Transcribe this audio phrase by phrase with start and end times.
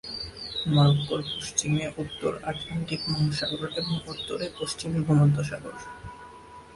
[0.67, 5.75] মরক্কোর পশ্চিমে উত্তর আটলান্টিক মহাসাগর এবং উত্তরে পশ্চিম ভূমধ্যসাগর।